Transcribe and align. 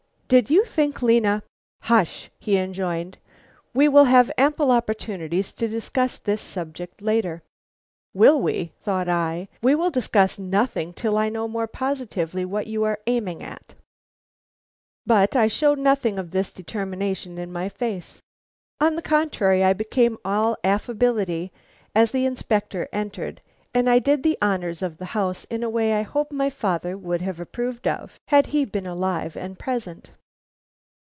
Did 0.31 0.49
you 0.49 0.63
think 0.63 1.01
Lena" 1.01 1.43
"Hush!" 1.91 2.29
he 2.39 2.55
enjoined, 2.55 3.17
"we 3.73 3.89
will 3.89 4.05
have 4.05 4.31
ample 4.37 4.71
opportunities 4.71 5.51
to 5.51 5.67
discuss 5.67 6.17
this 6.17 6.39
subject 6.41 7.01
later." 7.01 7.41
"Will 8.13 8.39
we?" 8.41 8.71
thought 8.79 9.09
I. 9.09 9.49
"We 9.61 9.75
will 9.75 9.91
discuss 9.91 10.39
nothing 10.39 10.93
till 10.93 11.17
I 11.17 11.27
know 11.27 11.49
more 11.49 11.67
positively 11.67 12.45
what 12.45 12.65
you 12.67 12.85
are 12.85 12.99
aiming 13.07 13.43
at." 13.43 13.75
But 15.05 15.35
I 15.35 15.47
showed 15.47 15.79
nothing 15.79 16.17
of 16.17 16.31
this 16.31 16.53
determination 16.53 17.37
in 17.37 17.51
my 17.51 17.67
face. 17.67 18.21
On 18.79 18.95
the 18.95 19.01
contrary, 19.01 19.65
I 19.65 19.73
became 19.73 20.17
all 20.23 20.55
affability 20.63 21.51
as 21.93 22.11
the 22.11 22.25
Inspector 22.25 22.87
entered, 22.93 23.41
and 23.73 23.89
I 23.89 23.99
did 23.99 24.23
the 24.23 24.37
honors 24.41 24.81
of 24.81 24.97
the 24.97 25.07
house 25.11 25.43
in 25.49 25.61
a 25.61 25.69
way 25.69 25.91
I 25.91 26.03
hope 26.03 26.31
my 26.31 26.49
father 26.49 26.97
would 26.97 27.19
have 27.19 27.41
approved 27.41 27.85
of, 27.85 28.17
had 28.29 28.45
he 28.55 28.63
been 28.63 28.87
alive 28.87 29.35
and 29.35 29.59
present. 29.59 30.13